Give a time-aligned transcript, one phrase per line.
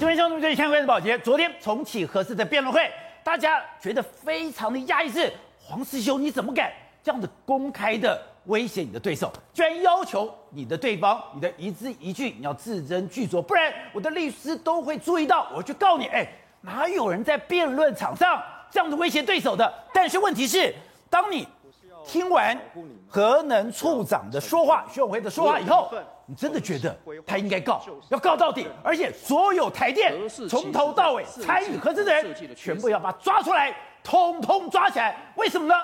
[0.00, 2.90] 各位兄弟，最近看关系宝杰，昨天重启核四的辩论会，
[3.22, 5.30] 大家觉得非常的压抑，是
[5.62, 9.30] 黄师兄，你怎么敢这样子公开的威胁你的对手？
[9.52, 16.06] 居然要求你的对方，你的一字一句你要字斟句酌，不然我的律师都会注意到，我去告你。
[16.06, 16.26] 哎，
[16.62, 19.70] 哪有人在辩论场上这样子威胁对手的？
[19.92, 20.74] 但是问题是，
[21.10, 21.46] 当你
[22.06, 22.58] 听完
[23.06, 25.92] 核能处长的说话，徐永辉的说话以后。
[26.30, 30.14] 你真的觉得他应该告，要告到底，而且所有台电
[30.48, 33.74] 从头到尾参与合资的人，全部要把他抓出来，
[34.04, 35.16] 通通抓起来。
[35.34, 35.74] 为什么呢？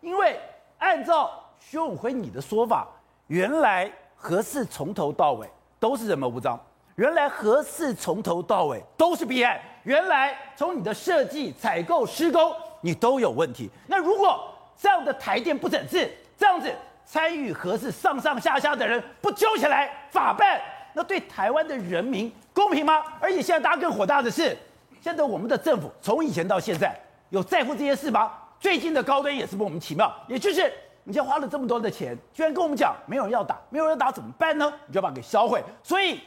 [0.00, 0.38] 因为
[0.78, 2.86] 按照薛永辉你的说法，
[3.26, 6.56] 原来核四从头到尾都是人谋不张，
[6.94, 13.68] 原来核四从头到尾都是弊案，原来从你的设计、采购、施工你都有问题。
[13.88, 16.72] 那如果这样的台电不整治，这样子。
[17.12, 20.60] 参与核四上上下下的人不揪起来法办，
[20.92, 23.02] 那对台湾的人民公平吗？
[23.18, 24.56] 而且现在大家更火大的是，
[25.00, 26.96] 现在我们的政府从以前到现在
[27.30, 28.30] 有在乎这些事吗？
[28.60, 34.72] 最近的高端也是莫名其妙，也就是你现在花了这么多的钱，居然跟我们讲没有人要打，没有人打怎么办呢？
[34.86, 35.60] 你就把它给销毁。
[35.82, 36.20] 所以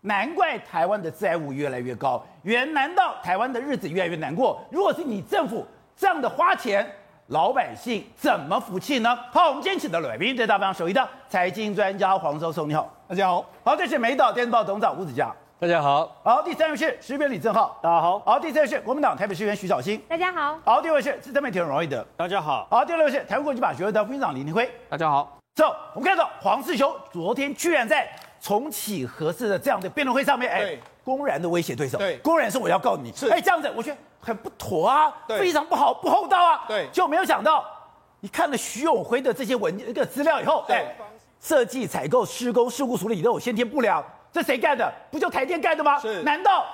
[0.00, 4.64] 难怪台湾的债务越来越高，原难道台湾的日子越来越难过？
[4.70, 6.90] 如果是你政府这样的花钱。
[7.30, 9.16] 老百姓怎么服气呢？
[9.30, 13.46] 好，我们今天请到来宾，对大方首席的财经专家黄教授，你好，大家好。
[13.62, 16.10] 好，这是美岛电视报董事长吴子嘉，大家好。
[16.24, 18.18] 好，第三位是时评李正浩，大家好。
[18.26, 20.58] 好，第四位是国民党台北市议员徐小新，大家好。
[20.64, 22.66] 好，第五位是资深媒体人王瑞德，大家好。
[22.68, 25.38] 好，第六位是台湾国际法学会的副院长林廷辉，大家好。
[25.54, 37.64] 走，我们看到黄世雄昨天居然在重启合适的这样的辩论会上面，哎，公然的威胁对手，对，公然说我要告你，是，哎，这样子我觉得很不妥啊，非常不好，不厚道啊，对，就没有想到。
[38.20, 40.94] 你看了徐永辉的这些文这个资料以后，对，
[41.40, 44.92] 设计、采购、施工、事故处理都有先天不良，这谁干的？
[45.10, 45.98] 不就台电干的吗？
[45.98, 46.66] 是，难道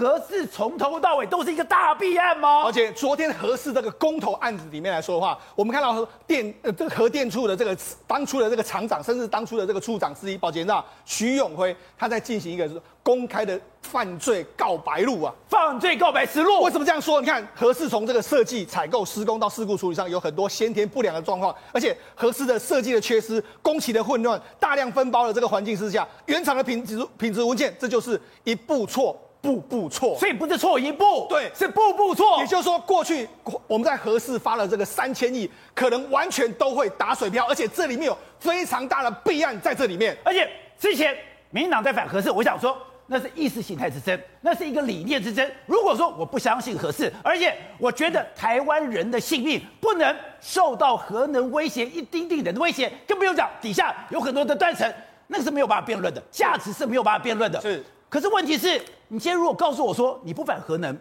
[0.00, 2.62] 核四从头到尾都是一个大弊案吗？
[2.64, 12.66] 而且昨天何氏这个公投案子里面来说的话，我们看到电呃这个核电处的这个当初的这个厂长，甚至当初的这个处长之一，保检长徐永辉，他在进行一个
[13.02, 13.60] 公开的。
[13.82, 15.34] 犯罪告白录啊！
[15.48, 17.18] 犯罪告白实录，为什么这样说？
[17.18, 30.16] 你看，何氏从这个设计、采购、施工到事故处理上，有很多先天不良的状况，而且何氏的设计的缺失、工期的混乱、大量分包的这个环境之下，原厂的品质品质文件，这就是一步错，步步错。
[30.18, 32.40] 所以不是错一步，对，是步步错。
[32.40, 33.28] 也就是说，过去
[33.66, 40.16] 我们在核四发了这个三千亿，可能完全都会打水漂，而且这里面有非常大的弊案在这里面。
[40.24, 41.16] 而且之前
[41.50, 42.76] 民进党在反核四，我想说。
[43.12, 45.44] 那是意识形态之争，那是一个理念之争。
[45.66, 54.88] 如果说我不相信核四，而且我觉得台湾人的性命不能受到核能威胁一丁点的威胁，更不用讲底下有很多的断层，
[55.26, 57.60] 那个是没有办法辩论的，价值是没有办法辩论的。
[57.60, 58.76] 是，可是问题是，
[59.06, 60.94] 你今天如果告诉我说你不反核能，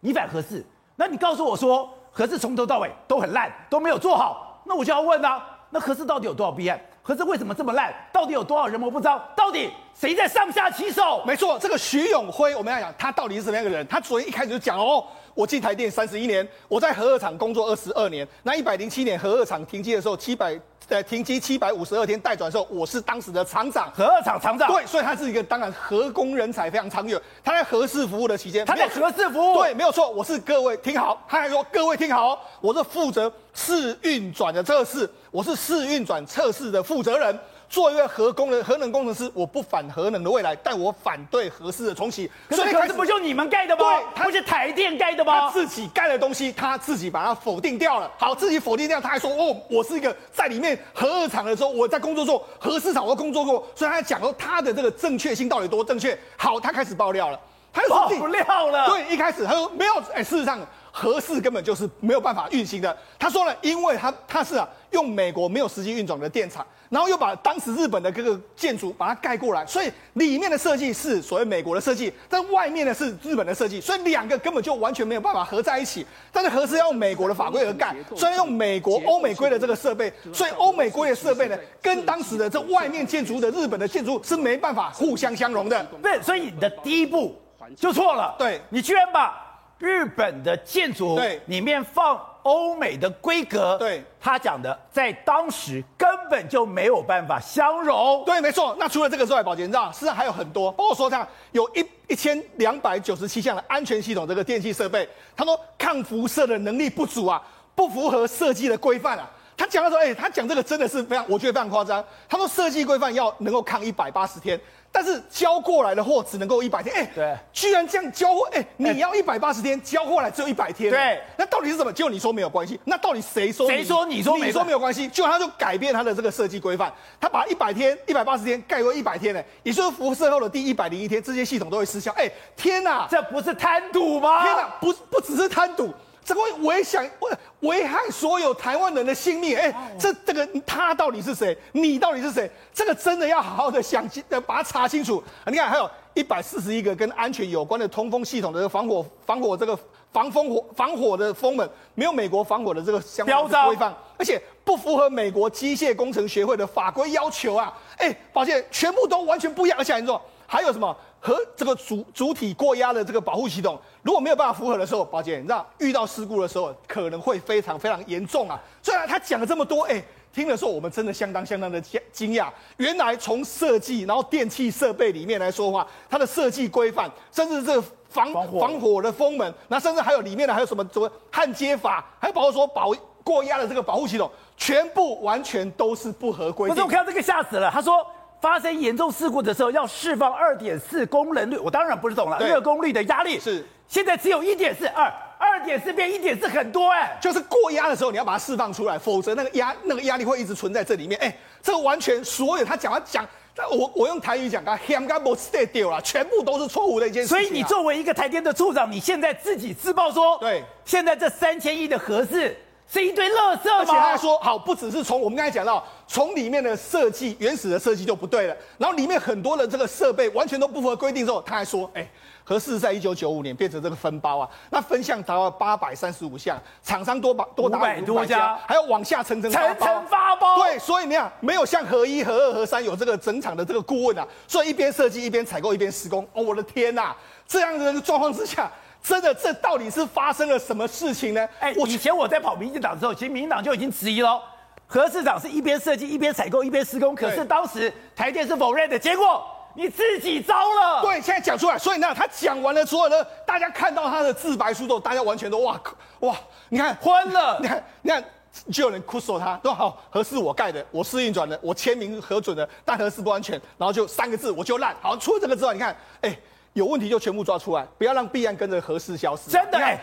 [0.00, 0.62] 你反核四，
[0.94, 6.78] 那你告诉我说核四从头到尾都很烂，都没有做好，那我就要问啊，那核四到底有多少弊案？
[7.02, 7.94] 核四为什么这么烂？
[8.12, 9.18] 到底有多少人谋不臧？
[9.34, 11.24] 到底谁在上下其手？
[11.26, 13.84] 没错，这个徐永辉，我们要讲他到底是什么样的人？
[13.88, 18.28] 他昨天一开始就讲哦，我进台电三十一年，我在核二厂工作二十二年。
[18.42, 20.60] 那一百零七年核二厂停机的时候，七百
[20.90, 24.68] 呃停机七百五十二天待转的时候，我是当时的厂长，核二厂厂长。
[24.70, 27.20] 对，所以他是一个当然核工人才非常长远。
[27.42, 37.38] 他在核试服务的期间，他在核试服务，对，没有错，我是各位听好，他还说各位听好，我是负责试运转的测试，我是试运转测试的负责人。
[37.70, 42.28] 作为一位核工人、核能工程师，我不反核能的未来，但我反对核四的重启。
[42.50, 43.82] 所以，可是不就你们盖的吗？
[43.84, 45.42] 对，他不是台电盖的吗？
[45.42, 48.10] 他自己盖的东西，他自己把它否定掉了。
[48.18, 56.18] 好，自己否定掉，他还说：“哦，我是一个在里面核二厂的时候，我在工作过，核四厂我都工作过。”所以，他讲说他的这个正确性到底多正确？
[56.36, 57.38] 好，他开始爆料了，
[57.72, 58.88] 他就爆料了。
[58.88, 60.58] 对，一开始他说没有，哎，事实上。
[60.92, 62.96] 核四根本就是没有办法运行的。
[63.18, 76.04] 他说了，因为他他是啊用美国没有实际运转的电厂，然后又把当时日本的各个建筑把它盖过来，所以里面的设计是所谓美国的设计，但外面的是日本的设计，所以两个根本就完全没有办法合在一起。
[76.32, 85.84] 但是核四要用美国的法规而盖，所以用美国欧美规的这个设备，所以欧美规的设备呢，跟当时的这外面建筑的日本的建筑是没办法互相相容的。
[86.02, 87.40] 对，所以你的第一步
[87.76, 88.34] 就错了。
[88.38, 89.49] 对，你居然把。
[89.80, 98.22] 日本的建筑对里面放欧美的规格，对他讲的，在当时根本就没有办法相容。
[98.24, 98.76] 对，没错。
[98.78, 107.42] 那除了这个之外，宝杰你知道，实际上还有很多，包括说这样有一一千两百九十七项的安全系统这个电器设备，他说抗辐射的能力不足啊，
[107.74, 109.28] 不符合设计的规范啊。
[109.56, 112.02] 他讲的时候，哎，他讲这个真的是非常，我觉得非常夸张。
[112.26, 114.58] 他说设计规范要能够抗一百八十天，
[114.92, 121.92] 但是交过来的货只能够一百天，哎，对，居然这样交货，哎，你要一百八十天，交货来只有一百天，对，那到底是什么？
[121.92, 123.68] 就你说没有关系，那到底谁说？
[123.68, 124.46] 谁说你说没？
[124.46, 125.06] 你说没有关系？
[125.08, 132.12] 就他就改变他的这个设计规范，他把一百天、一百八十天改为一百天呢，也就是辐射后的第一百零一天，这些系统都会失效。
[132.16, 134.42] 哎，天哪，这不是贪赌吗？
[134.42, 135.94] 天哪，不不只是贪赌。
[136.30, 139.58] 这个会危想，危危害所有台湾人的性命。
[139.58, 141.58] 哎，这这个他到底是谁？
[141.72, 142.48] 你到底是谁？
[142.72, 145.20] 这个真的要好好的想清，把它查清楚。
[145.46, 149.76] 你看，还有一百四十一个跟安全有关的通风系统的防火、防火这个
[150.12, 157.76] 防风火、防火的风门，没有美国防火的这个相关的规范，而且不符合美国机械工程学会的法规要求啊！
[157.96, 159.76] 哎，抱歉，全部都完全不一样。
[159.76, 160.96] 而且你说还有什么？
[161.20, 168.58] 和这个主主体过压的这个保护系统，如果没有办法符合的时候，宝姐，你知道遇到事故的时候可能会非常非常严重啊。
[168.82, 170.02] 虽然他讲了这么多，哎，
[170.32, 172.48] 听的时候我们真的相当相当的惊惊讶。
[172.78, 182.90] 原来从设计，然后电器设备里面来说的话，它的设计规范，甚至这个防防火，的风门，那甚至还有里面的还有什么什么焊接法，还有包括说保
[183.22, 186.70] 过压的这个保护系统，全部完全都是不合规。
[186.70, 187.70] 不是，我看到这个吓死了。
[187.70, 187.94] 他说。
[188.40, 192.38] 发生严重事故的时候，要释放二点四功能率，我当然不是懂了。
[192.40, 201.20] 热功率的压力是现在只有一点四二，二点四变一点四很多哎、欸，就是过压的时候你要把它释放出来，否则那个压那个压力会一直存在这里面。
[201.20, 203.28] 哎、欸，这个完全所有他讲他讲，
[203.70, 207.40] 我我用台语讲啊全部都是错误的一件事情、啊。
[207.40, 212.56] 所以你作为一个台电的处长，你现在自己自曝说，对，现在这三千亿的核四。
[212.92, 213.76] 是一堆垃圾吗？
[213.78, 222.04] 而且他还说，好，不只是从我们刚才讲到，从里面的设计原始的设计就不对了，然后里面很多的这个设备完全都不符合规定之后，他还说，哎，
[222.42, 230.56] 核四在一九九五年变成这个分包啊，那分项达到八百三十五项，厂商多把多达五百多家，还要往下层层层层发包。
[230.56, 236.26] 对，所以你看，没有像合一、合二、合三有这个整厂的这个顾问啊，所以一边设计一边采购一边施工。
[236.32, 237.14] 哦，我的天呐，
[237.46, 238.68] 这样的状况之下。
[239.02, 241.48] 真的，这到底是发生了什么事情呢？
[241.58, 244.40] 哎，以前我在跑民进党的时候，其实民进党就已经质疑了，
[244.86, 249.42] 何市长是一边设计一边采购一边施工，可是当时台电是否认的，结果
[249.74, 251.00] 你自己招了。
[251.00, 255.80] 对，现在讲出来，所以呢，他讲完了之后呢，大家看到他的自白书之后，大家完全都哇
[256.20, 256.36] 哇，
[256.68, 258.22] 你看昏了， 你看你看，
[258.70, 264.94] 就有人哭诉他，说好核四我盖的，我试运转的，我签名核准的，但核四不安全，然后就三个字我就烂。
[265.00, 266.36] 好，除了这个之外，你看，哎。
[266.72, 269.50] 有问题就全部抓出来，不要让弊案跟着核四消失。
[269.50, 269.98] 真的，哎，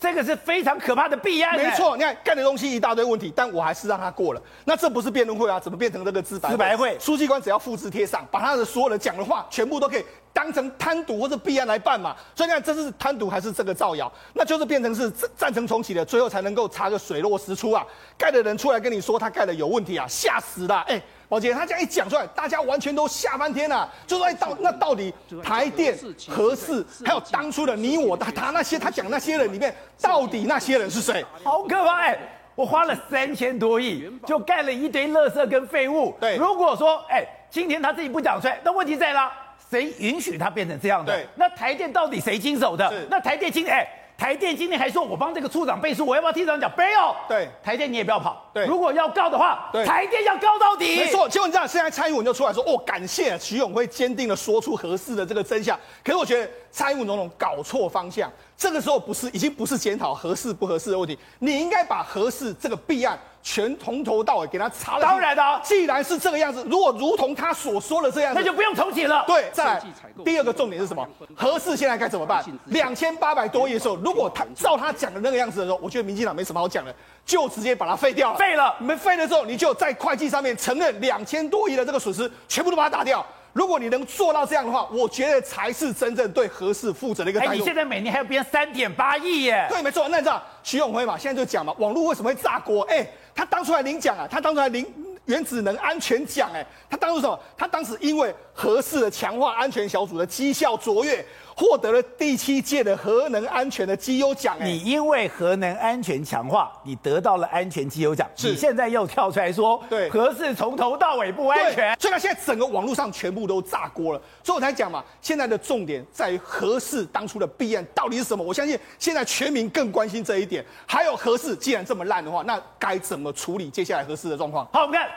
[0.00, 1.56] 这个是非常可怕的弊案。
[1.56, 4.42] 没错，你看盖的东西一大堆问题，但我还是让他过了。
[4.64, 5.60] 那这不是辩论会啊？
[5.60, 6.50] 怎么变成这个自白？
[6.50, 12.16] 自白会，书记官只要复制贴上，把他的所有的讲的话全部都可以当成贪渎或者弊案来办嘛。
[12.34, 14.10] 所以你看，这是贪渎还是这个造谣？
[14.32, 17.84] 那就是变成是战争重启的，最后才能够查个水落石出啊！
[18.16, 20.76] 盖的人出来跟你说他盖的有问题啊，吓死了！
[20.88, 21.02] 哎。
[21.28, 23.86] 宝杰，他这样一讲出来，大家完全都吓翻天了。
[24.06, 25.12] 就说哎，到那到底
[25.44, 25.94] 台电、
[26.26, 31.22] 何四，还有当初的你我他他那些他讲那些人里面，到底那些人是谁？
[31.44, 32.00] 好可怕！
[32.00, 32.18] 哎，
[32.54, 36.16] 我花了三千多亿，就盖了一堆垃圾跟废物。
[36.18, 39.30] 对，如果说哎，今天他自己不讲出来，那问题在哪？
[39.70, 41.12] 谁允许他变成这样的？
[41.12, 42.90] 对，那台电到底谁经手的？
[43.10, 43.86] 那台电经哎。
[44.18, 46.68] 台电今天还说，我帮这个处长背书，我要不要替处长讲？
[46.76, 47.14] 没有。
[47.28, 48.50] 对，台电你也不要跑。
[48.52, 50.96] 对，如果要告的话，对，台电要告到底。
[50.96, 55.78] 没错，结果你知道，现在蔡英文就出来说，哦，感谢徐永辉坚定的说出合适的这个真相。
[56.02, 58.28] 可是我觉得蔡英文总统搞错方向，
[58.58, 63.16] 这个时候不是已经不是检讨合适不合适的问题，你应该把合适这个弊案。
[63.40, 65.00] 全从头到尾给他查了。
[65.00, 69.24] 当然的，既然是这个样子，如果如同他所说的这样子，那就不用重启了。
[69.26, 69.82] 对，再来
[70.24, 71.08] 第二个重点是什么？
[71.36, 72.44] 合适现在该怎么办？
[72.66, 78.38] 两千八百多亿的时候，如果他照他讲的那个样子的时候，我觉得民进党没什么好讲的，就直接把它废掉了。
[78.38, 83.24] 废了，你们废了之后，你就在会计上面承认两千多亿的这个损失，全部都把它打掉。
[83.52, 87.52] 如果你能做到这样的话，我觉得才是真正对核四负责的一个态度。
[87.52, 89.66] 哎，你现在每年还要编三点八亿耶？
[89.68, 90.08] 对，没错。
[90.08, 91.18] 那你知道徐永辉嘛？
[91.18, 92.82] 现在就讲嘛，网络为什么会炸锅？
[92.90, 93.06] 哎。
[93.34, 94.26] 他当初还领奖啊！
[94.28, 94.84] 他当初还领
[95.26, 96.66] 原子能安全奖哎！
[96.90, 97.38] 他当初什么？
[97.56, 101.24] 他当时因为核四的强化安全小组的绩效卓越。
[101.58, 104.56] 获得了第七届的核能安全的绩优奖。
[104.60, 108.30] 你因为核能安全强化，你得到了安全绩优奖。
[108.36, 111.98] 你现在又跳出来说，对，核四从头到尾不安全。
[111.98, 114.22] 所以呢，现在整个网络上全部都炸锅了。
[114.44, 118.44] 所以我才讲嘛，现在的重点在于核四当初的弊案到底是什么？
[118.44, 120.64] 我相信现在全民更关心这一点。
[120.86, 124.64] 还有核四既然这么烂的话，那该怎么处理接下来核四的状况？
[124.72, 125.10] 好，我们看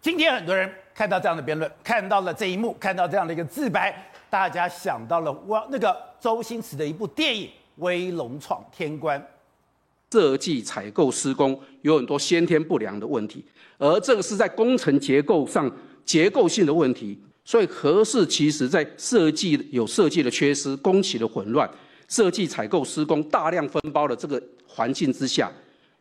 [0.00, 3.92] 今天很多人看到这样的辩论，看到了这一幕，看到这样的一个自白。
[4.30, 9.20] 大家想到了我那个周星驰的一部电影《威龙闯天关》，
[10.10, 13.44] 设计采购施工有很多先天不良的问题，
[13.78, 15.70] 而这个是在工程结构上
[16.04, 21.68] 结构性的问题，所以合适其实在设计有设计的缺失、工期的混乱、
[22.08, 25.50] 设计采购施工大量分包的这个环境之下，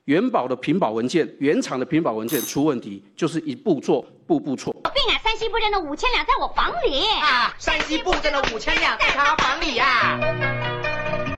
[0.07, 4.73] 元宝的屏保文件、原厂的屏保文件出问题，就是一步错，步步错。
[4.85, 5.19] 有病啊！
[5.21, 7.53] 山西布政的五千两在我房里啊！
[7.59, 10.17] 山西布政的五千两在他房里啊！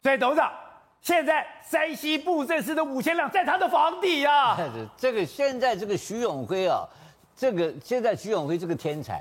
[0.03, 0.51] 所以董事长，
[1.01, 4.55] 现在山西布政司的五千两在他的房底啊！
[4.95, 6.87] 这个现在这个徐永辉啊，
[7.35, 9.19] 这个现在徐永辉这个天才。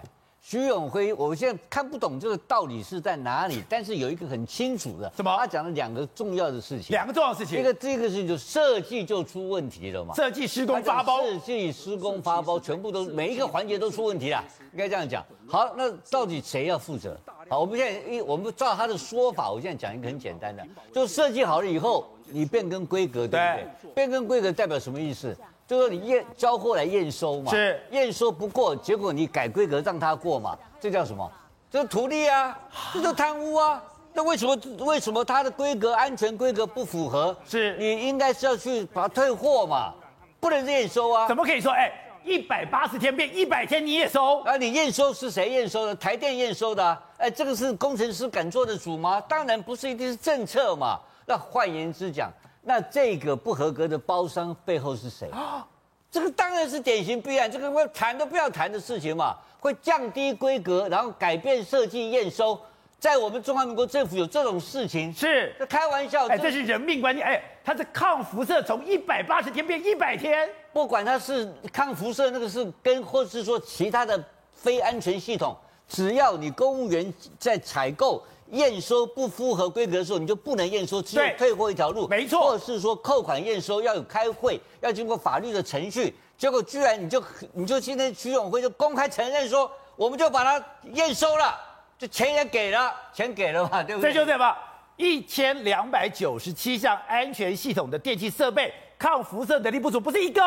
[0.51, 5.37] 徐永辉，我现在看不懂这个道理是在哪里， 但是有一个很清楚的，什么？
[5.37, 7.61] 他讲了两个重要的事情，两个重要事情。
[7.61, 15.23] 一个这个事情就设计就出问题了嘛，设计施工发包，设计施工发包全部都每一个环节都出问题了，应该这样讲。
[15.47, 17.15] 好，那到底谁要负责？
[17.51, 23.67] 好，我们现在一我们照他的说法，我现在讲一个很简单的，就设计好了以后，你变更规格，对不对？
[23.83, 25.37] 对变更规格代表什么意思？
[25.69, 31.31] 就说你验交货来验收嘛，是验收不过，结果你改规格让他过嘛，这叫什么？
[31.71, 32.59] 这是图利啊，
[32.95, 33.85] 这就贪污啊。
[34.15, 37.37] 那为什么为什么它的规格安全规格不符合？
[37.47, 39.93] 是你应该是要去把它退货嘛，
[40.41, 41.29] 不能验收啊。
[41.29, 41.71] 怎么可以说？
[41.71, 41.93] 哎，
[42.25, 44.41] 一百八十天变一百天你也收？
[44.45, 45.95] 啊，你验收是谁验收的？
[45.95, 46.99] 台电验收的啊。
[47.19, 49.21] 哎，这个是工程师敢做的主吗？
[49.29, 50.99] 当然不是，一定是政策嘛。
[51.27, 52.33] 那换言之讲。
[52.69, 55.31] 那这个不合格的包商背后是谁？
[55.31, 55.67] 啊
[56.11, 62.61] 这个当然是典型弊案，这个我谈都不要谈的事情嘛，会降低规格，然后改变设计验收，
[62.99, 65.55] 在我们中华民国政府有这种事情是？
[65.59, 66.27] 这开玩笑？
[66.29, 67.27] 哎，这是人命关天！
[67.27, 74.23] 哎，它是抗辐射从一百八十天变一百天，不管它是抗辐射那个是跟，或是说其他的
[74.53, 75.57] 非安全系统，
[75.89, 78.23] 只要你公务员在采购。
[78.53, 82.09] 验收不符合规格的时候，你就不能验收，只有退货一条路。
[82.09, 86.15] 没错，或是说扣款验收要有开会，要经过法律的程序。
[86.37, 91.55] 结果居然你就你就今天徐永辉就公开承认说，我们就把它验收了，
[91.99, 94.13] 这钱也给了，钱给了嘛，对不对？
[94.13, 94.57] 这就对吧？
[94.97, 100.43] 一千两百九十七项安全系统的电器设备抗辐射能力不足，不是一个，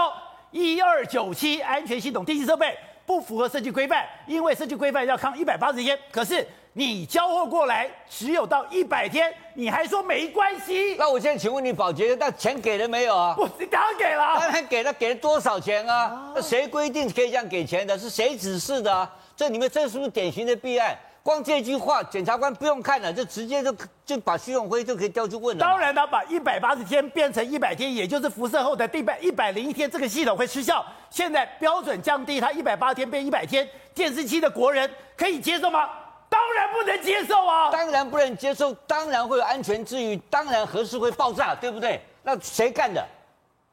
[0.51, 6.47] 一二九七安全系统电器设备不符合设计规范，因为设计规范要抗一百八十天，可是。
[6.73, 10.95] 你交货过来只有到一百天，你还说没关系？
[10.97, 13.35] 那我现在请问你，保洁，那钱给了没有啊？
[13.37, 16.31] 我当然给了，当然给了，给了多少钱啊？
[16.33, 17.99] 那谁规定可以这样给钱的？
[17.99, 19.13] 是谁指示的啊？
[19.35, 20.97] 这里面这是不是典型的弊案？
[21.23, 23.75] 光这句话，检察官不用看了，就直接就
[24.05, 25.61] 就把徐永辉就可以调去问了。
[25.61, 30.83] 当然，他把一百八十天变成一百天，也就是辐射后的第百一百零一天，这个系统会失效。
[31.09, 35.89] 现在标准降低，他一百八十天变一百天，电视机的国人可以接受吗？
[36.31, 37.69] 当然不能接受啊！
[37.69, 41.99] 当然不能接受，当然会有安全之余，当然核试会爆炸，对不对？
[42.23, 43.05] 那谁干的？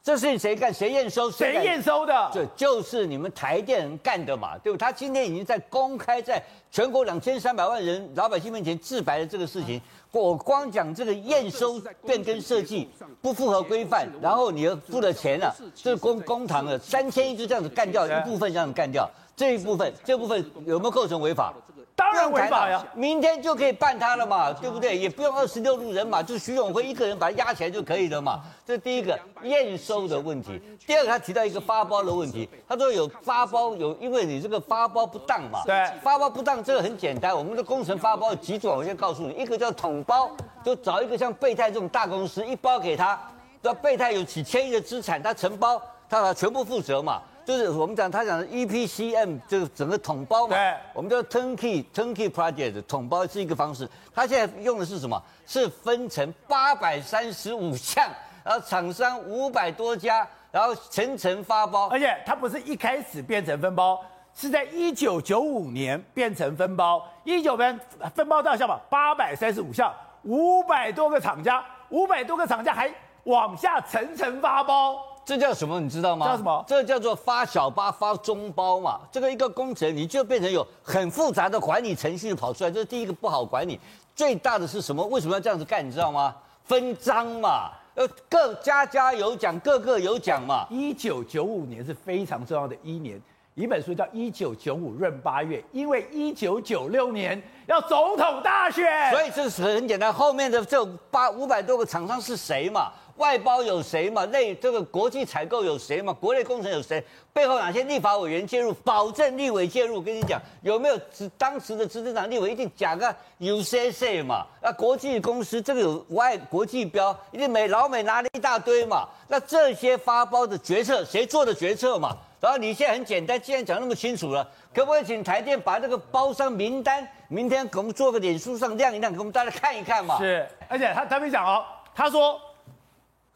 [0.03, 0.75] 这事情谁干？
[0.75, 1.31] 谁验收？
[1.31, 2.31] 谁验收的？
[2.35, 4.77] 这就是你们台电人干的嘛，对不？
[4.77, 9.81] 他今天已经在公开，在全国两千三百万人老百姓面前自白的这个事情。
[10.11, 12.89] 我光讲这个验收变更设计
[13.21, 21.53] 不符合规范，然后你又付了钱了，这公公堂了三千亿就这样子干掉一部分，这样子干掉这一部分，这部分有没有构成违法？
[21.95, 22.87] 当然违法呀！
[22.95, 24.97] 明天就可以办他了嘛，对不对？
[24.97, 28.41] 也不用二十六路人马，就徐永辉一个人把他压起来就可以了嘛。
[28.65, 30.63] 这是第一个验收的问题。
[30.87, 35.61] 第二个，他提到一个发包的问题，他说有发包有，因为你这个发包不当嘛。
[35.67, 40.31] 对，发包不当这个很简单，我们的工程发包几种，我先告诉你，一个叫统包，
[40.65, 43.19] 就找一个像备泰这种大公司，一包给他，
[43.63, 47.23] 那备泰有几千亿的资产，他承包，他全部负责嘛。
[47.45, 53.89] 就是我们讲，他讲的 EPCM 就是整个统包嘛，对，我们叫 turnkey turnkey project 统包是一个方式。
[54.15, 55.19] 他现在用的是什么？
[55.47, 58.07] 是分成八百三十五项，
[58.45, 61.89] 然后厂商五百多家，然后层层发包。
[61.89, 63.99] 而且它不是一开始变成分包，
[64.39, 67.05] 是在一九九五年变成分包。
[67.25, 67.77] 一九年
[68.15, 68.81] 分包到什么？
[68.89, 69.93] 八百三十五项，
[70.23, 72.89] 五百多个厂家，五百多个厂家还
[73.25, 74.97] 往下层层发包。
[75.25, 75.81] 这叫什么？
[75.81, 76.27] 你知道吗？
[76.27, 76.65] 叫什么？
[76.69, 79.01] 这叫做发小包、发中包嘛。
[79.11, 82.71] 这个一个工程，你就变成有很复杂的管理程序跑出来。
[82.71, 83.81] 这是第一个不好管理。
[84.15, 85.05] 最大的是什么？
[85.07, 85.85] 为什么要这样子干？
[85.85, 86.33] 你知道吗？
[86.63, 90.65] 分赃嘛，呃，各家家有奖，个个有奖嘛。
[90.71, 93.21] 一九九五年是非常重要的一年，
[93.59, 100.13] 一本书叫《一九九五闰八月》，因为一九九六年要总统大选，所以这是很简单。
[100.13, 102.93] 后面的这八五百多个厂商是谁嘛？
[103.19, 104.25] 外包有谁嘛？
[104.27, 106.13] 内这个国际采购有谁嘛？
[106.13, 107.05] 国内工程有谁？
[107.33, 108.73] 背后哪些立法委员介入？
[108.83, 110.01] 保证立委介入。
[110.01, 110.99] 跟你讲，有没有
[111.37, 114.47] 当时的执政党立委一定讲个有 C C 嘛？
[114.63, 119.09] 那国际公司这个有外国际标，一定美老美拿了一大堆嘛？
[119.27, 122.17] 那这些发包的决策谁做的决策嘛？
[122.41, 130.19] 然后你现在很简单，既然讲那么清楚了，可不可以请台电把这个包商名单，明天给我们做个脸书上亮一亮，给我们大家看一看嘛？
[130.19, 132.41] 是，而且他他没讲哦，他说。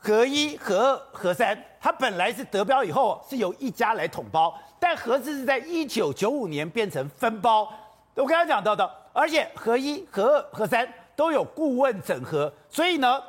[0.04, 7.72] 核一、合二、合三，它本来是得标以后是由一家来统包，但合四是在一九九五年变成分包。
[8.14, 13.22] 我刚才讲到的，而且合一、合二、合三都有顾问整合，所以呢，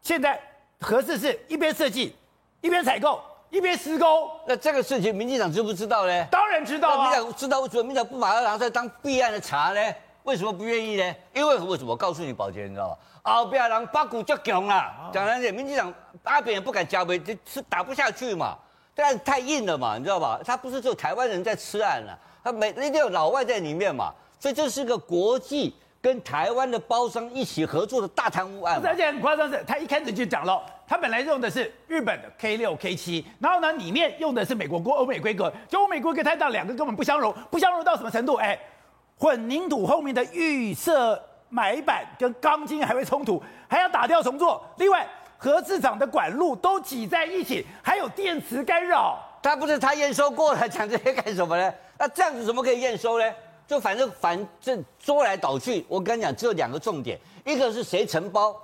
[0.00, 0.40] 现在
[0.80, 2.14] 合四是一边设计、
[2.60, 4.30] 一边采购、一边施工。
[4.46, 6.24] 那这个事情，民进党知不知道呢？
[6.30, 7.02] 当然知道啊。
[7.02, 9.94] 民进党知道，为什么民进党不把它拿出来当弊案的查呢？
[10.28, 11.14] 为什么不愿意呢？
[11.32, 11.92] 因为为什么？
[11.92, 12.96] 我告诉你，宝杰，你知道吗？
[13.22, 15.90] 后边人八股就强啦，讲难听，民进党
[16.22, 18.54] 阿扁也不敢加杯，就是打不下去嘛，
[18.94, 20.38] 但是太硬了嘛，你知道吧？
[20.44, 28.78] 他不是只有台湾人在吃案了，他每一定有老外在里面嘛，所以这是个国际跟台湾的包商一起合作的大贪污案。
[28.84, 38.34] 而且很夸张是，他一开始就讲了，他本来用的是日本的 K 六 K 七，然后呢里面用的是美国欧美规格，就欧美规格太大，两个根本不相容，不相容到什么程度？
[38.34, 38.58] 哎，
[39.18, 41.20] 混凝土后面的预设。
[41.50, 44.62] 埋板跟钢筋还会冲突，还要打掉重做。
[44.76, 45.08] 另外，
[45.38, 49.18] 核市场的管路都挤在一起，还有电磁干扰。
[49.42, 51.72] 他不是他验收过了，讲这些干什么呢？
[51.98, 53.24] 那这样子怎么可以验收呢？
[53.66, 58.54] 就反正反正说来倒去，我跟你讲，只有两个重点：一个是谁承包，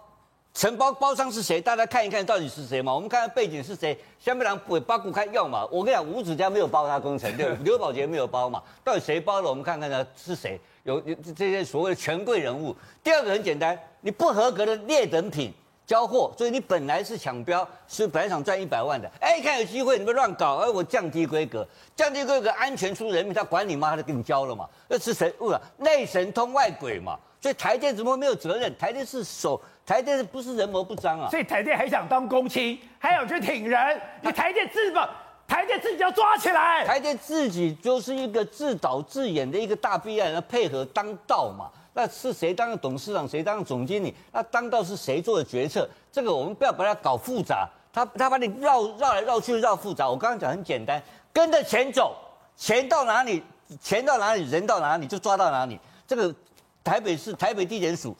[0.54, 1.60] 承包包商是谁？
[1.60, 2.94] 大家看一看到底是谁嘛？
[2.94, 3.98] 我们看看背景是谁？
[4.20, 5.66] 下面两尾巴顾开要嘛？
[5.68, 8.62] 我跟你讲，吴子嘉没有包他工程，对， 刘宝杰没有包嘛？
[8.84, 9.50] 到底谁包了？
[9.50, 10.60] 我们看看呢是谁？
[10.84, 11.00] 有
[11.36, 12.74] 这些所谓的权贵人物。
[13.02, 15.52] 第二个很简单，你不合格的劣等品
[15.84, 24.68] 交货，所以你本来是抢标，是本来想赚一百万的，哎，一看有机会你们乱搞，哎，我降低规格，降低规格，安全出人命，他管你妈，他就给你交了嘛。
[24.86, 25.34] 那是谁？
[25.40, 27.18] 误了，内神通外鬼嘛。
[27.40, 28.74] 所以台电怎么会没有责任？
[28.78, 31.28] 台电是守，台电不是人谋不张啊。
[31.30, 35.08] 所以台电还想当公亲，还想去挺人，你台电自爆。
[35.46, 41.70] 台电自己要抓起来，台电自己就是一个自导自演的一个大弊案，要配合当道嘛。
[41.92, 44.12] 那是谁当的董事长，谁当的总经理？
[44.32, 45.86] 那当道是谁做的决策？
[46.10, 50.08] 这个我们不要把它搞复杂，他他把你绕绕来绕去绕复杂。
[50.08, 52.16] 我刚刚讲很简单，跟着钱走，
[52.56, 53.42] 钱到哪里，
[53.82, 55.78] 钱到哪里，人到哪里就抓到哪里。
[56.06, 56.34] 这个
[56.82, 58.16] 台北市台北地检署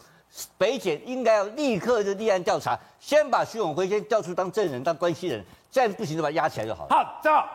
[0.58, 5.44] 北检应该要立刻就立案调查，先把徐永辉先调出当证人，当关系人。
[5.70, 6.88] 再不行就把他压起来就好了。
[6.90, 7.48] 好，正好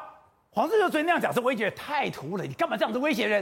[0.51, 3.41] 黄世修昨天那样讲是威胁太突了，你干嘛这样子威胁人？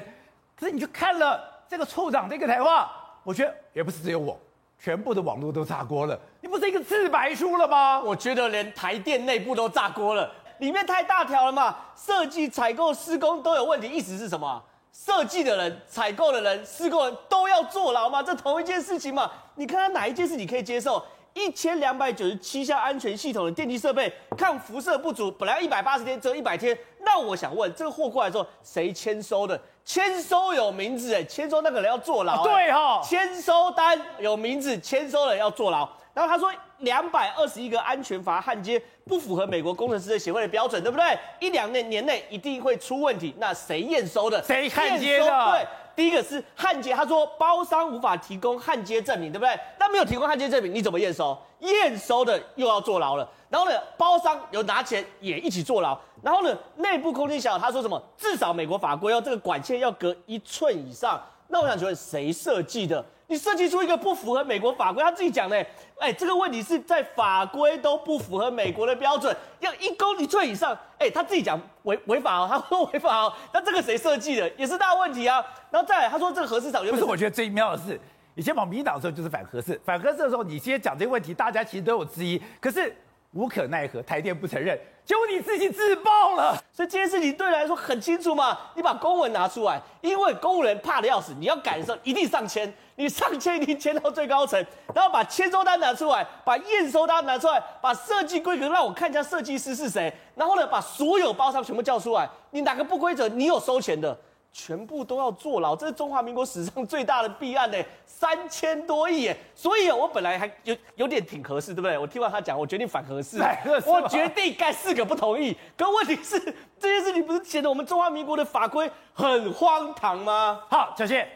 [0.55, 2.91] 可是你去看了这个处长这个台话，
[3.23, 4.39] 我觉得也不是只有我，
[4.79, 6.19] 全部的网络都炸锅了。
[6.41, 7.99] 你不是一个自白书了吗？
[8.01, 13.87] 我觉得连台电内部都炸锅了，里面太大条了嘛，设计、采购、施工都有问题。
[13.87, 14.63] 意思是什么？
[15.05, 18.23] 设计的人、采购的人、施工人都要坐牢吗？
[18.23, 19.31] 这同一件事情嘛？
[19.55, 21.01] 你看他哪一件事你可以接受？
[21.33, 26.75] 一千两百九十七项安全系统的电机设备抗辐射不足，本来一百八十天只有一百天。
[27.01, 29.59] 那我想问，这个货过来之后谁签收的？
[29.85, 32.43] 签收有名字哎，签收那个人要坐牢。
[32.43, 35.87] 对哈，签收单有名字，签收人要坐牢。
[36.17, 41.15] 然后他说两百二十一个安全阀焊接不符合美国工程师协会的标准，对不对？
[41.39, 43.35] 一两年年内一定会出问题。
[43.37, 44.41] 那谁验收的？
[44.41, 45.25] 谁焊接的？
[45.51, 45.67] 对。
[45.95, 49.55] 第一个是焊接，他说包商无法提供焊接证明，对不对？
[49.79, 51.37] 那没有提供焊接证明，你怎么验收？
[51.59, 53.29] 验收的又要坐牢了。
[53.47, 55.95] 然后呢，包商有拿钱也一起坐牢。
[56.23, 58.01] 然后呢，内部空间小，他说什么？
[58.17, 61.21] 至少美国法规要这个管线要隔一寸以上。
[61.49, 63.05] 那我想请问，谁设计的？
[63.27, 65.65] 你设计出一个不符合美国法规，他自己讲的，
[65.99, 75.43] 哎，这个问题是在法规都不符合美国的标准，要一公里寸以上，哎，他自己讲违违法哦，他说违法哦，那这个谁设计的，也是大问题啊。
[75.69, 77.99] 然后再来，他说这个核四厂原本不是，我觉得最妙的是，
[78.35, 82.95] 以前跑民进党的时候就是反核四，反核四的时候，你今天讲这个问题，大家其实都有质疑，可是
[83.33, 84.79] 无可奈何，台电不承认。
[85.03, 88.57] 结果你自己自爆了，所以这件事情对你来说很清楚嘛？
[88.73, 94.59] 你把公文拿出来，因为公务人怕的要死，你要改的时候一定上签，你上签一定签到最高层，
[94.93, 104.17] 然后把签收单拿出来，把验收单拿出来，把设计规格让我看一下设计师是谁，然后呢，把所有包商全部叫出来，你哪个不规则，你有收钱的。
[104.53, 109.37] 全部都要坐牢，这是中华民国史上最大的弊案呢，三千多亿耶！
[109.53, 111.95] 所以我本来还有有点挺合适，对不对？
[111.95, 113.37] 我听完他讲，我决定反合适，
[113.85, 115.55] 我决定盖四个不同意。
[115.77, 116.39] 可问题是，
[116.79, 120.61] 这件事情不是显得我们中华民国的法规很荒唐吗？
[120.71, 121.27] 好，小谢，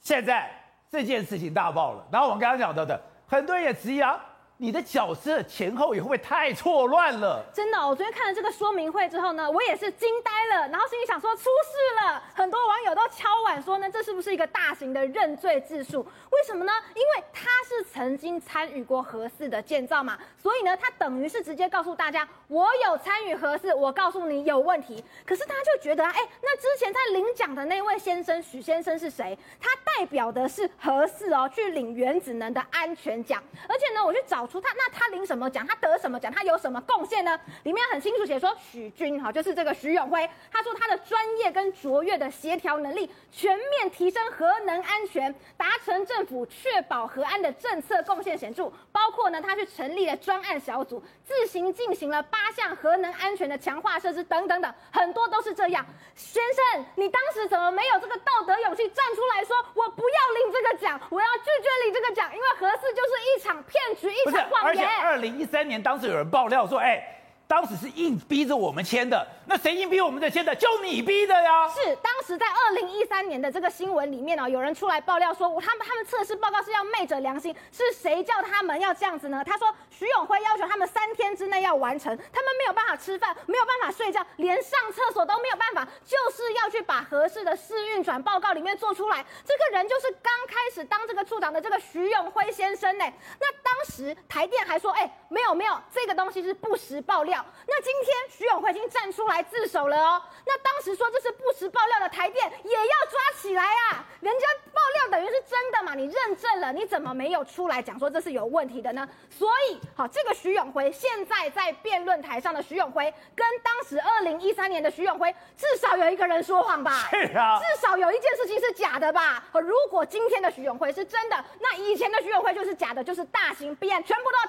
[0.00, 0.50] 现在
[0.90, 4.18] 这件事情大爆了，然后我们刚刚讲到的，很多人也质疑啊，
[4.56, 7.44] 你的角色前后也会不会太错乱了？
[7.52, 12.22] 真的，我昨天看了这个说明会之后呢，我也是惊呆了，然后心里想说出事了。
[12.34, 16.02] 很多网友敲碗说呢，这是不是一个大型的认罪自述？
[16.30, 16.72] 为什么呢？
[16.94, 25.04] 因为他是曾经参与过核四的建造嘛，所以呢，他等于是直接告诉大家，我有参与核四，我告诉你有问题。
[25.24, 29.38] 可是他就觉得，哎，那之前在领奖的那位先生许先生是谁？
[29.60, 33.40] 他代表的是核四哦，去领原子能的安全奖。
[33.68, 34.48] 而且呢，我去找。
[34.48, 35.66] 出他，那他领什么奖？
[35.66, 36.32] 他得什么奖？
[36.32, 37.38] 他有什么贡献呢？
[37.64, 42.97] 里面很清楚写说，许军哈，就是这个许永辉，他说他的专业跟卓越的协调能力，
[43.30, 48.72] 全面提升核能安全，达成政府确保核安的政策贡献显著。
[48.90, 55.84] 包括呢，他去成立了专案小组，自行进行了八项核能安全的强化设施等等等，很多都是这样。
[56.14, 62.30] 先生，你当时怎么没有这个道德勇气站出来说，我不要领这个奖，我要拒绝领这个奖？
[62.34, 64.48] 因为核四就是一场骗局，一场。
[64.62, 67.14] 而且二零一三年，当时有人爆料说，哎。
[67.48, 70.54] 当时是硬逼着我们签的，那谁硬逼我们的签的？
[70.54, 71.66] 就你逼的呀！
[71.66, 79.42] 是当时在二零一三年的这个新闻里面呢、哦，有人出来爆料说，他们他们测试报告是要昧着良心，是谁叫他们要这样子呢？
[79.46, 89.24] 他说徐永辉要求他们三天之内要完成，他们没有办法吃饭，没有办法睡觉，连上厕所都没有办法，就是要去把合适的试运转报告里面做出来。
[89.46, 93.04] 这个人就是刚开始当这个处长的这个徐永辉先生呢。
[93.40, 97.37] 那当时台电还说，哎，没有没有，这个东西是不实爆料。
[97.66, 100.22] 那今天徐永辉已经站出来自首了哦。
[100.46, 104.04] 那当时说这是不实爆料的台电也要抓起来啊！
[104.20, 109.08] 人家爆料等于是真的嘛，你认证了，你怎么没有出来讲说这是有问题的呢？
[109.30, 117.08] 所以，好，这个徐永辉现在在辩论台上的徐永辉，跟当时二零一三年的徐永辉，至少有一个人说谎吧？
[117.10, 119.44] 是啊，至少有一件事情是假的吧？
[119.52, 124.47] 如果今天的徐永辉是真的，那以前的徐永辉就是假的，就是大型弊案，全部都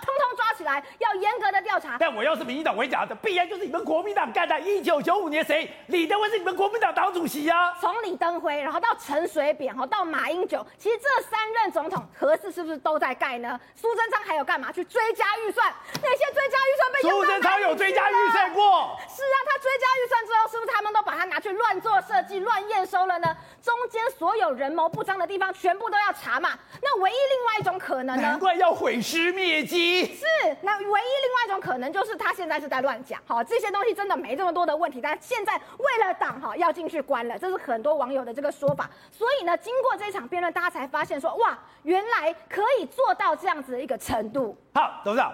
[0.69, 1.97] 来，要严格的调查。
[1.99, 3.15] 但我要是民进党，我讲的。
[3.15, 4.59] 必然就是你们国民党干的。
[4.59, 5.69] 一九九五年谁？
[5.87, 7.73] 李登辉是你们国民党党主席啊。
[7.81, 13.59] 从李登辉，然后到陈水扁，哈，到马英九，其实这三任总统核四是不是都在盖呢？
[13.75, 14.71] 苏贞昌还有干嘛？
[14.71, 15.73] 去追加预算？
[16.01, 18.97] 那些追加预算被苏贞昌有追加预算过？
[19.07, 23.35] 是啊，他追加预算之后，是不是他们都把它拿去乱做设计、乱验收了呢？
[23.61, 26.51] 中间所有人谋不彰的地方，全部都要查嘛。
[26.81, 28.21] 那唯一另外一种可能呢？
[28.21, 30.05] 难怪要毁尸灭迹。
[30.05, 30.25] 是，
[30.61, 33.21] 那唯一另外一种可能就是他现在是在乱讲。
[33.25, 38.89] 好，这些东西真的没这么多的问题，但现在为了党哈要进去关了，这是很多网友的这个说法。
[39.11, 44.57] 所以呢，经过这场辩论，大家才发现说，哇，原来可以做到这样子的一个程度。
[44.73, 45.33] 好，董事长，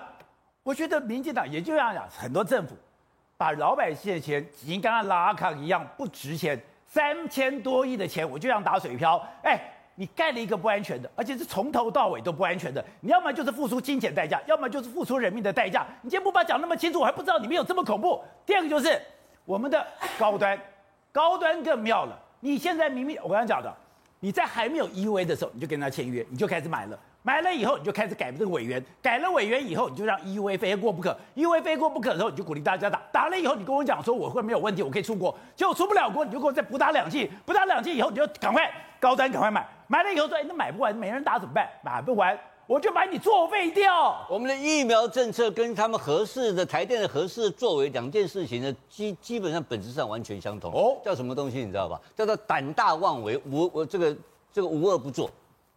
[0.63, 2.75] 我觉得民进党也就这样讲，很多政府
[3.37, 6.61] 把老百姓的钱已经跟他拉卡一样不值钱。
[6.87, 9.21] 三千多亿的钱，我就想打水漂。
[9.43, 9.59] 哎，
[9.95, 12.83] 你盖了一个不安全的，而且是从头到尾都不安全的。
[12.99, 15.85] 你要么就是付出金钱代价，要么就是付出人命的代价。
[16.01, 18.21] 你今天不把讲那么清楚，我还不知道里面有这么恐怖。
[18.45, 19.01] 第二个就是
[19.45, 19.85] 我们的
[20.19, 20.59] 高端，
[21.11, 22.19] 高端更妙了。
[22.41, 23.73] 你现在明明我刚才讲的，
[24.19, 26.99] 你在还没有 EUA 的时候，你就跟他签约，你就开始买了。
[27.23, 38.71] 买了以后，你就开始改这个委员，改了委员以后，你就让 EUA 非过不可，EUA 非过不可的时候，你就鼓励大家打，打了以后，你跟我讲说我会没有问题，我可以出国，结果出不了国，你就给我再补打两剂，补打两剂以后，你就赶快
[39.05, 41.69] 高端赶快买，买了以后说，哎，那买不完，没人打怎么办？
[41.83, 44.25] 买不完，我就把你作废掉。
[44.27, 50.73] 我们的疫苗政策跟他们合适的台电的核四作为两件事情呢，基基本上本质上完全相同。
[50.73, 52.01] 哦，叫什么东西你知道吧？
[52.17, 54.17] 叫做胆大妄为，无我这个
[54.51, 55.29] 这个无恶不作。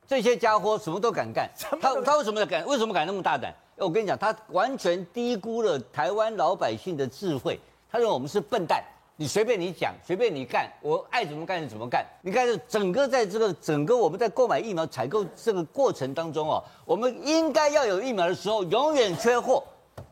[0.06, 1.50] 这些家伙什么都敢干，
[1.82, 2.64] 他他为什么敢？
[2.64, 3.52] 为什么敢那么大胆？
[3.76, 7.60] 我跟你讲，他完全低估了台湾老百姓的智慧。
[7.92, 8.82] 他认为我们是笨蛋，
[9.20, 12.06] 你随便你讲，随便你干，我爱怎么干就怎么干。
[12.22, 19.64] 你看，这整个在这个整个我们在购买疫苗采购这个过程当中哦，我们应该要有疫苗的时候，永远缺货。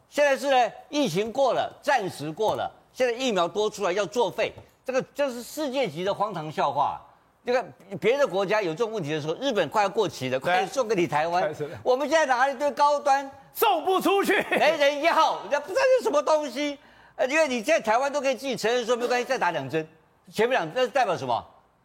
[0.09, 4.53] 现在是呢，疫情过了，暂时过了，现在疫苗多出来要作废，
[4.85, 7.01] 这个这是世界级的荒唐笑话。
[7.45, 7.65] 这个
[8.01, 11.55] 别的国家有这种问题的时候，日本快要过期了，快送给你台湾。
[11.85, 16.77] 我们现在拿一堆高端送不出去，没人要，人家不知道是什么东西。
[17.17, 19.87] 呃，因为你在台湾都可以自己承认说没关系，再打两针。
[20.33, 21.45] 前面两针那代表什么？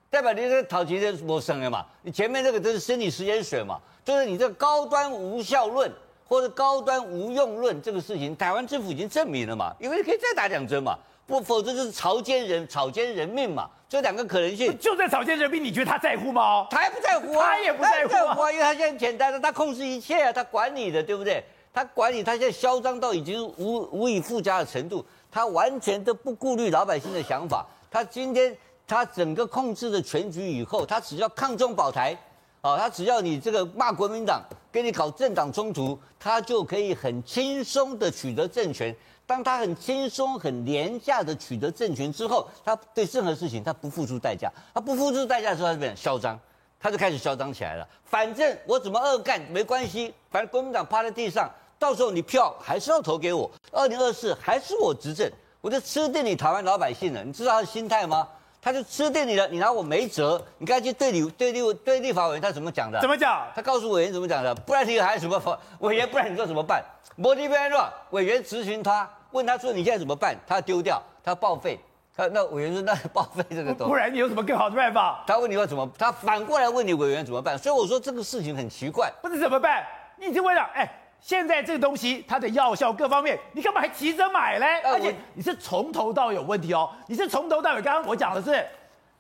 [0.10, 1.86] 代表你这个讨钱的没生了嘛？
[2.02, 3.80] 你前面这个都是生理时间水嘛？
[4.04, 5.90] 就是你这个高端无效论
[6.28, 9.74] 或者高端无用论这个事情，台湾政府已经证明了嘛？
[9.80, 10.98] 因为你可以再打两针嘛。
[11.26, 14.78] 不，否则就是草菅人草菅人命嘛，这两个可能性。
[14.78, 16.68] 就在草菅人命，你觉得他在乎吗？
[16.70, 21.42] 他还不在乎啊，他也不在乎啊，乎啊，因为他现在很简单的，他控制一切啊，他管你的，对不对？
[21.74, 27.66] 他管理，他现在嚣张到已经无无以复加的程度，他完全都不顾虑老百姓的想法。
[27.90, 28.56] 他今天
[28.88, 32.18] 他整个控制了全局以后，他只要抗中保台，
[32.62, 38.96] 啊，他只要你这个骂国民党，跟你搞政党冲突，他就可以很轻松的取得政权。
[39.26, 46.38] 当他很轻松、很廉价的取得政权之后，他对任何事情他不付出代价，他不付出代价的时候，他就变嚣张，
[46.82, 47.88] 他就开始嚣张起来了。
[48.04, 57.24] 反正我怎么恶干没关系，反正国民党趴在地上，到时候你票还是要投给我，二零二四还是我执政，我就吃定你台湾老百姓了。
[57.24, 58.28] 你知道他的心态吗？
[58.62, 60.44] 他就吃定你了，你拿我没辙。
[60.58, 63.00] 你该去对立对立对立法委员他怎么讲的？
[63.00, 63.48] 怎么讲？
[63.56, 64.54] 他告诉委员怎么讲的？
[64.54, 66.10] 不然你还有什么法委员？
[66.10, 66.84] 不然你说怎么办？
[67.16, 69.10] 摩迪贝诺委员质询他。
[69.32, 71.80] 问他说：“你现在怎么办？”他丢掉，他报废。
[72.16, 75.24] 他那委员说：“那报废这个东西。”不然你有什么更好的办法？
[75.26, 75.90] 他问你要怎么？
[75.98, 77.58] 他反过来问你委员怎么办？
[77.58, 79.12] 所以我说这个事情很奇怪。
[79.22, 79.86] 不是怎么办？
[80.18, 80.88] 你就问了，哎，
[81.20, 84.82] 现在这个东西它的药效各方面，你干嘛还急着买嘞？
[84.84, 87.82] 而且你是从头到尾有问题哦，你是从头到尾。
[87.82, 88.64] 刚刚我讲的是，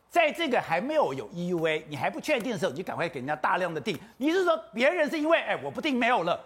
[0.09, 3.97] 在这个还没有有 EUA，你还不确定的时候，你就赶快给人家大量的订。
[4.17, 6.39] 你是说别人是因为哎我不订没有了，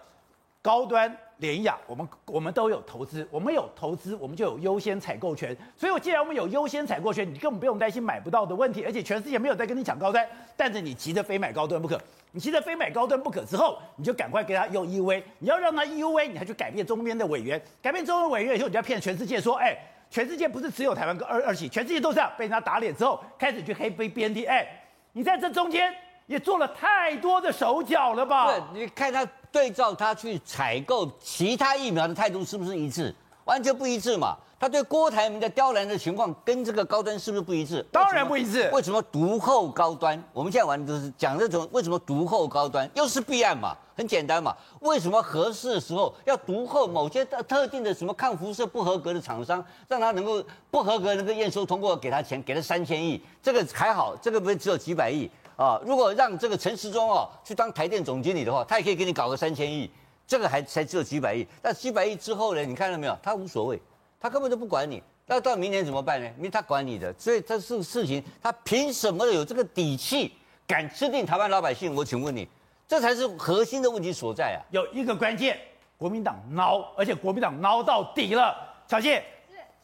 [0.66, 1.16] 高端。
[1.38, 5.54] 廉雅，我们我们都有投资，我们有投资，我们就有优先采购权。
[5.76, 8.82] 所以，我既然我们有优先采购权，你根本不用担心买不到的问题。
[8.86, 10.26] 而且，全世界没有在跟你抢高端，
[10.56, 12.00] 但是你急着非买高端不可。
[12.32, 15.22] 你急着非买高端不可之后，你就赶快给他用 EUA。
[15.38, 19.76] 你要让他 E U V，你还去改变中间的委员，改变中间委员以后，你就要骗全世界说，哎，
[20.08, 22.32] 全世界不是只有台湾跟二二期，全世界都这样。
[22.38, 24.48] 被人家打脸之后，开始去黑飞 BNT。
[24.48, 24.66] 哎，
[25.12, 28.70] 你在这中间也做了太多的手脚了吧？
[28.72, 29.28] 你看他。
[29.56, 33.14] 对照他去采购其他疫苗的态度是不是一致？
[33.46, 34.36] 完全不一致嘛！
[34.60, 37.82] 他对郭台铭的刁难的情况跟这个高端是不是不一致？
[37.90, 38.68] 当然不一致。
[38.74, 40.22] 为什么独后高端？
[40.34, 43.74] 我们现在玩的就是讲这种为什么独后高端，又是弊案嘛？
[43.96, 44.54] 很简单嘛。
[44.80, 55.30] 为什么合适的时候要独后某些特特定的什么抗辐射不合格的厂商，让他能够不合格能够验收通过，给他钱，给他三千亿，这个还好，这个不是只有几百亿。
[55.56, 59.90] 啊，如果让这个陈时中哦去当台电总经理的话，他也可以给你搞个三千亿，
[60.26, 61.46] 这个还才只有几百亿。
[61.62, 62.62] 但几百亿之后呢？
[62.62, 63.18] 你看到没有？
[63.22, 63.80] 他无所谓，
[64.20, 65.02] 他根本就不管你。
[65.26, 66.30] 那到明年怎么办呢？
[66.36, 70.32] 因为他管你的，所以这是事情，他凭什么有这个底气
[70.66, 71.94] 敢吃定台湾老百姓？
[71.94, 72.46] 我请问你，
[72.86, 74.60] 这才是核心的问题所在啊！
[74.70, 75.58] 有一个关键，
[75.96, 78.54] 国民党孬，而且国民党孬到底了，
[78.86, 79.24] 小谢。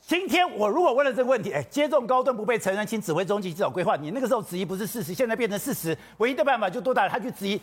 [0.05, 3.95] 今天我如果问了这个问题，哎，接种高端不被承认，请指挥中级这种规划。
[3.97, 7.57] 你那个时候质疑不是事实，现在变成事实，唯一的办法就多打他去质疑，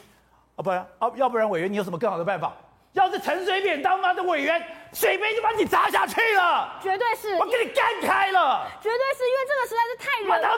[0.56, 2.54] 啊，不然啊，要不然委员你有什么更好的办法？
[2.94, 4.60] 要是陈水扁当妈的委员，
[4.94, 10.58] 水杯就把你砸下去了，绝对是，我给你干开了，绝对是因为这个实在是太热了，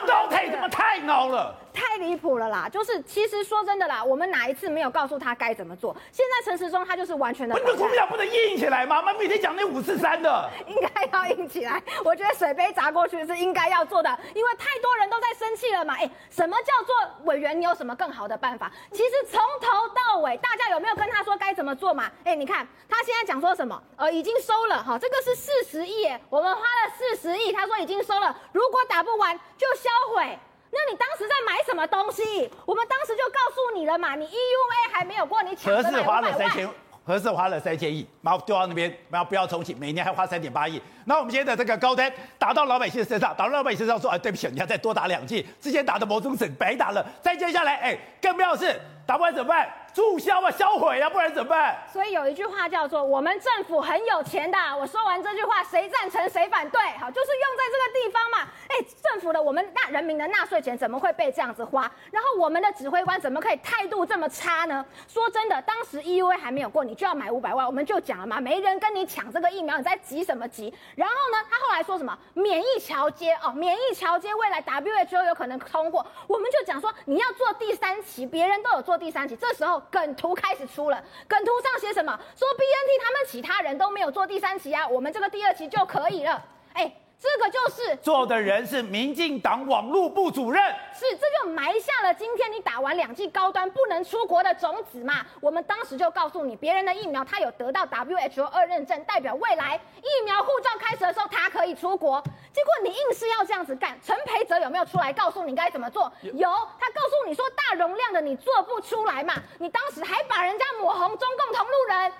[1.06, 1.54] 孬了。
[1.72, 2.68] 太离谱了啦！
[2.68, 5.96] 就是其实说真的啦，我们哪一次没有告诉他该怎么做？
[6.12, 7.54] 现在陈时中他就是完全的。
[7.54, 8.98] 不是国民党不能硬起来吗？
[8.98, 11.82] 我们每天讲那五四三的，应该要硬起来。
[12.04, 15.94] 我觉得水杯砸过去是应该要做的，因为太多人都在生气了嘛。
[15.98, 17.58] 哎，什么叫做委员？
[17.58, 18.70] 你有什么更好的办法？
[18.90, 22.10] 其实从头到尾，大家有没有跟他说该怎么做嘛？
[22.24, 23.82] 哎，你看他现在讲说什么？
[23.96, 30.38] 呃，已经收了哈，这个是四十亿，我们花了四十亿，他说已经收了，如果打不完就销毁。
[30.74, 32.50] 那你当时在买什么东西？
[32.64, 36.66] 我们当时就告诉你了嘛，你 EUA 还没有过，你抢着买花了三千，
[37.04, 40.80] 合适花了三千亿，然后丢到那边，然后不要重启，每年还花三点八亿。
[41.04, 47.04] 那我们现在的这个高端打到老百姓身上，打到老百姓身上说，哎，对不起，你要再多打两剂，之前打的某种省白打了。
[47.20, 49.70] 再接下来，哎，更不要是打不完怎么办？
[49.92, 51.76] 注销啊，销毁啊，不然怎么办？
[51.92, 54.56] 所以有一句话叫做“我们政府很有钱的”。
[54.74, 56.80] 我说完这句话，谁赞成谁反对？
[56.98, 58.48] 好，就是用在这个地方嘛。
[58.72, 61.90] 哎，政府的我们纳人民的纳税钱怎么会被这样子花？
[62.10, 64.84] 然后我们的指挥官怎么可以态度这么差呢？
[65.06, 70.72] 说真的，当时 EUA 还没有过，你就要买五百万，我们就讲了嘛，没人跟你抢这个疫苗，你在急什么急？
[70.96, 79.82] 然后呢，他后来说什么免疫桥接哦，免疫桥接未来 WHO 有可能通过，我们就讲说你要做第三期，别人都有做第三期，这时候。
[79.90, 82.18] 梗图开始出了，梗图上写什么？
[82.34, 86.42] 说 BNT 他们其他人都没有做第三期啊，我们这个第二期就可以了。
[86.72, 87.01] 哎。
[87.22, 90.60] 这个就是做的人是民进党网络部主任，
[90.92, 95.24] 是这就埋下了今天你打完两剂高端不能出国的种子嘛。
[95.40, 102.20] 我们当时就告诉你，别人的疫苗他有得到 WHO 二认证，代表未来疫苗护照开始的时候他可以出国。
[102.52, 106.12] 结果你硬是要这样子干，陈培哲有没有出来告诉你该怎么做？
[106.22, 109.34] 有，他告诉你说大容量的你做不出来嘛。
[109.60, 112.12] 你当时还把人家抹红中共同路人。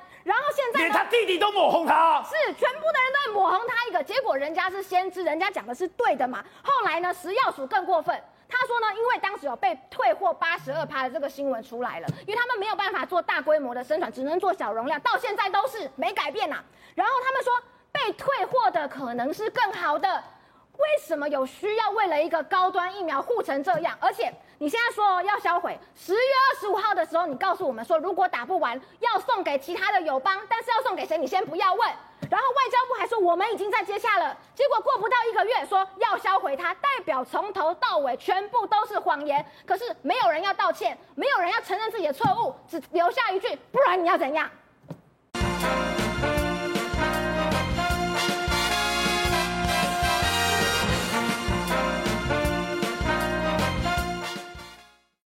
[0.82, 6.44] 连他弟弟都抹红他，是全部的人都在抹红他一个，结果人家是先知，人家讲的是对的嘛。
[6.60, 16.56] 后来呢，食药署更过分，他说呢，因为当时有被退货八十二趴的这个新闻出来了，因为他们没有办法做大规模的生产，只能做小容量，到现在都是没改变呐。
[16.96, 17.52] 然后他们说
[17.92, 20.22] 被退货的可能是更好的。
[20.78, 23.96] 为什么有需要为了一个高端疫苗护成这样？
[24.00, 31.88] 而且你现在说要销毁，十月二十五号的时候，你告诉我们说，如果打不完，要送给其他的友邦，但是要送给谁，你先不要问。
[32.30, 39.44] 然后外交部还说我们已经在接洽了，结果过不到一个月，说要销毁它，代表从头到尾全部都是谎言。
[39.66, 44.48] 可是没有人要道歉，没有人要承认自己的错误，只留下一句，不然你要怎样？